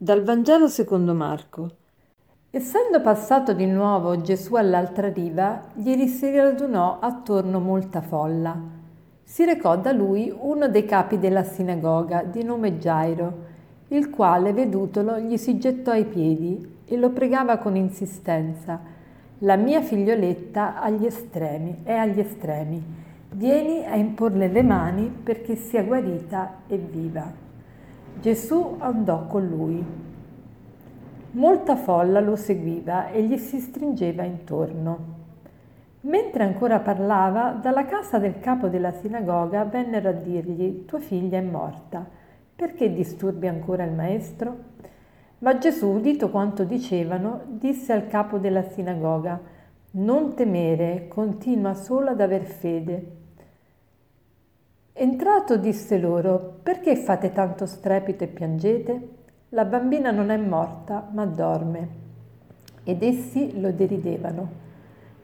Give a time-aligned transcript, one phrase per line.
[0.00, 1.70] Dal Vangelo secondo Marco.
[2.50, 8.56] Essendo passato di nuovo Gesù all'altra riva, gli si radunò attorno molta folla.
[9.24, 13.32] Si recò da lui uno dei capi della sinagoga, di nome Gairo,
[13.88, 18.78] il quale, vedutolo, gli si gettò ai piedi e lo pregava con insistenza.
[19.38, 22.80] La mia figlioletta agli estremi, è agli estremi.
[23.32, 27.46] Vieni a imporle le mani perché sia guarita e viva.
[28.20, 29.84] Gesù andò con lui.
[31.30, 35.16] Molta folla lo seguiva e gli si stringeva intorno.
[36.00, 41.42] Mentre ancora parlava, dalla casa del capo della sinagoga vennero a dirgli, tua figlia è
[41.42, 42.04] morta,
[42.56, 44.56] perché disturbi ancora il maestro?
[45.38, 49.40] Ma Gesù, udito quanto dicevano, disse al capo della sinagoga,
[49.92, 53.17] non temere, continua solo ad aver fede.
[55.00, 59.08] Entrato disse loro, perché fate tanto strepito e piangete?
[59.50, 61.88] La bambina non è morta, ma dorme.
[62.82, 64.48] Ed essi lo deridevano.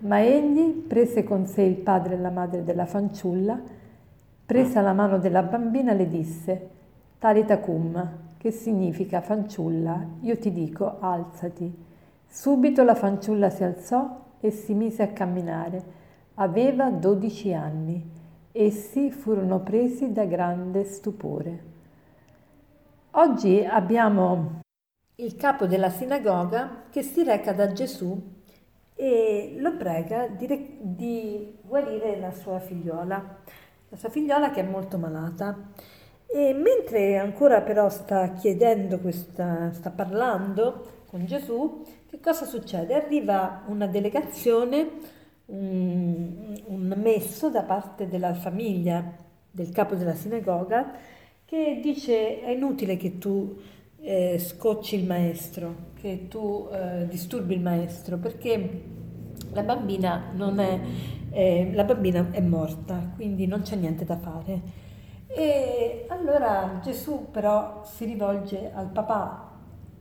[0.00, 3.58] Ma egli prese con sé il padre e la madre della fanciulla,
[4.44, 6.68] presa la mano della bambina le disse,
[7.18, 11.74] Talita cum, che significa fanciulla, io ti dico alzati.
[12.26, 15.82] Subito la fanciulla si alzò e si mise a camminare.
[16.34, 18.20] Aveva dodici anni
[18.54, 21.70] Essi furono presi da grande stupore.
[23.12, 24.60] Oggi abbiamo
[25.14, 28.14] il capo della sinagoga che si reca da Gesù
[28.94, 33.38] e lo prega di, di guarire la sua figliola,
[33.88, 35.70] la sua figliola che è molto malata.
[36.26, 42.92] E mentre ancora però sta chiedendo questa, sta parlando con Gesù, che cosa succede?
[42.92, 45.20] Arriva una delegazione
[45.52, 49.16] un, un messo da parte della famiglia
[49.50, 50.92] del capo della sinagoga
[51.44, 53.54] che dice è inutile che tu
[54.00, 58.82] eh, scocci il maestro, che tu eh, disturbi il maestro, perché
[59.52, 60.80] la bambina, è,
[61.30, 64.60] eh, la bambina è morta, quindi non c'è niente da fare.
[65.26, 69.50] E allora Gesù però si rivolge al papà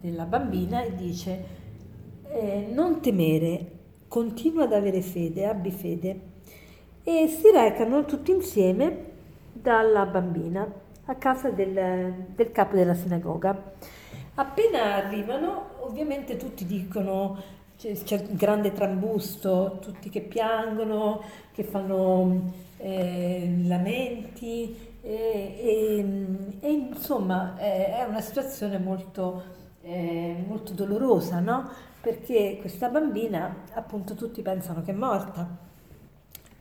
[0.00, 1.44] della bambina e dice
[2.28, 3.79] eh, non temere,
[4.10, 6.20] continua ad avere fede, abbi fede,
[7.04, 9.04] e si recano tutti insieme
[9.52, 10.68] dalla bambina
[11.04, 13.74] a casa del, del capo della sinagoga.
[14.34, 17.40] Appena arrivano, ovviamente tutti dicono
[17.78, 21.22] c'è, c'è grande trambusto, tutti che piangono,
[21.52, 26.04] che fanno eh, lamenti e, e,
[26.58, 29.42] e insomma eh, è una situazione molto,
[29.82, 31.88] eh, molto dolorosa, no?
[32.00, 35.68] perché questa bambina, appunto, tutti pensano che è morta.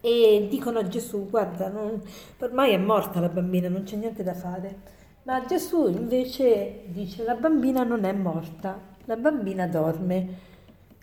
[0.02, 2.02] E dicono a Gesù, guarda, non,
[2.40, 4.98] ormai è morta la bambina, non c'è niente da fare.
[5.24, 10.48] Ma Gesù invece dice, la bambina non è morta, la bambina dorme.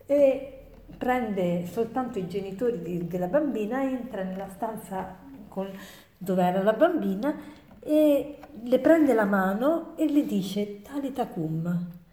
[0.06, 0.52] E
[0.96, 5.16] prende soltanto i genitori di, della bambina, entra nella stanza
[5.48, 5.70] con,
[6.16, 7.34] dove era la bambina
[7.80, 12.04] e le prende la mano e le dice, talita cum,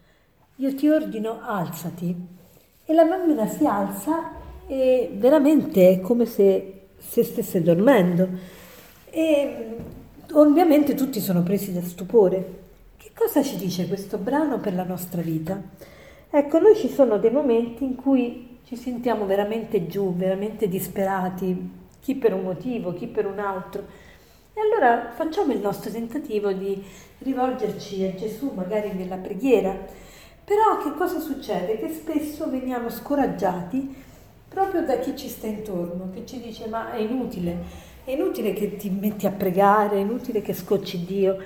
[0.57, 2.15] io ti ordino alzati.
[2.85, 4.31] E la bambina si alza
[4.67, 8.27] e veramente è come se, se stesse dormendo.
[9.09, 9.75] E
[10.33, 12.61] ovviamente tutti sono presi da stupore.
[12.97, 15.61] Che cosa ci dice questo brano per la nostra vita?
[16.29, 21.69] Ecco, noi ci sono dei momenti in cui ci sentiamo veramente giù, veramente disperati,
[21.99, 23.85] chi per un motivo, chi per un altro.
[24.53, 26.83] E allora facciamo il nostro tentativo di
[27.19, 29.77] rivolgerci a Gesù, magari nella preghiera,
[30.53, 31.79] però che cosa succede?
[31.79, 34.03] Che spesso veniamo scoraggiati
[34.47, 37.57] proprio da chi ci sta intorno, che ci dice ma è inutile,
[38.03, 41.37] è inutile che ti metti a pregare, è inutile che scocci Dio,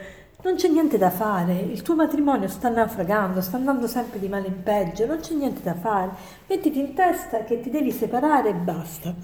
[0.43, 4.47] non c'è niente da fare, il tuo matrimonio sta naufragando, sta andando sempre di male
[4.47, 6.11] in peggio, non c'è niente da fare,
[6.47, 9.15] mettiti in testa che ti devi separare e basta,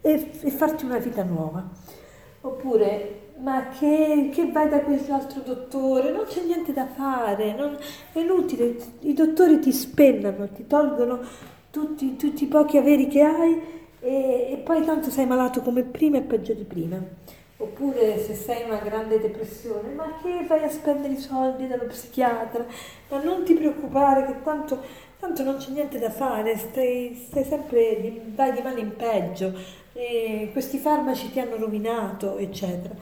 [0.00, 1.68] e, e farti una vita nuova.
[2.40, 7.76] Oppure ma che, che, vai da quell'altro dottore, non c'è niente da fare, non,
[8.12, 11.20] è inutile, i dottori ti spennano, ti tolgono
[11.70, 13.60] tutti, tutti i pochi averi che hai
[14.00, 17.00] e, e, poi tanto sei malato come prima e peggio di prima.
[17.60, 21.86] Oppure se sei in una grande depressione, ma che vai a spendere i soldi dallo
[21.86, 22.64] psichiatra?
[23.08, 24.80] Ma non ti preoccupare che tanto,
[25.18, 29.52] tanto non c'è niente da fare, stai, stai sempre, di, vai di male in peggio,
[30.52, 32.94] questi farmaci ti hanno rovinato, eccetera.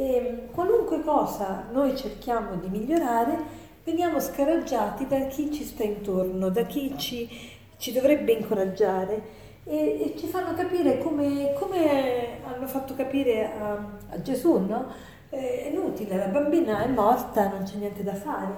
[0.00, 3.36] E qualunque cosa noi cerchiamo di migliorare,
[3.84, 7.28] veniamo scaraggiati da chi ci sta intorno, da chi ci,
[7.76, 9.22] ci dovrebbe incoraggiare
[9.64, 13.72] e, e, ci fanno capire come, come hanno fatto capire a,
[14.12, 14.86] a Gesù, no?
[15.28, 18.54] È inutile, la bambina è morta, non c'è niente da fare.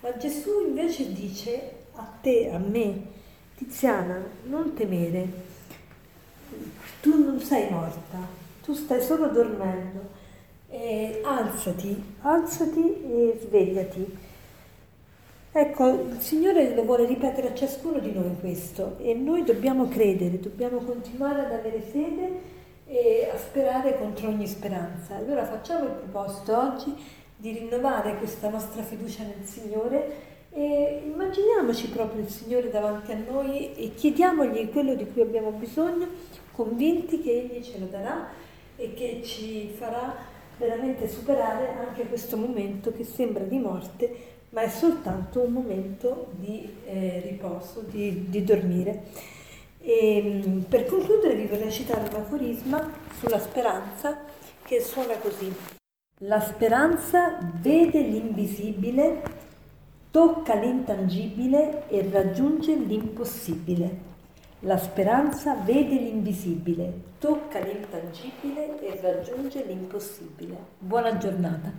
[0.00, 3.06] Ma Gesù invece dice a te, a me,
[3.56, 5.28] Tiziana, non temere,
[7.00, 8.18] tu non sei morta,
[8.62, 10.23] tu stai solo dormendo,
[10.74, 14.18] e alzati, alzati e svegliati.
[15.52, 20.40] Ecco, il Signore lo vuole ripetere a ciascuno di noi questo e noi dobbiamo credere,
[20.40, 22.52] dobbiamo continuare ad avere fede
[22.86, 25.14] e a sperare contro ogni speranza.
[25.14, 26.92] Allora facciamo il proposito oggi
[27.36, 33.72] di rinnovare questa nostra fiducia nel Signore e immaginiamoci proprio il Signore davanti a noi
[33.74, 36.08] e chiediamogli quello di cui abbiamo bisogno,
[36.50, 38.26] convinti che Egli ce lo darà
[38.74, 44.68] e che ci farà veramente superare anche questo momento che sembra di morte, ma è
[44.68, 49.04] soltanto un momento di eh, riposo, di, di dormire.
[49.80, 54.24] E, mm, per concludere vi vorrei citare un aforisma sulla speranza
[54.64, 55.52] che suona così.
[56.20, 59.22] La speranza vede l'invisibile,
[60.10, 64.12] tocca l'intangibile e raggiunge l'impossibile.
[64.64, 70.56] La speranza vede l'invisibile, tocca l'intangibile e raggiunge l'impossibile.
[70.78, 71.70] Buona giornata.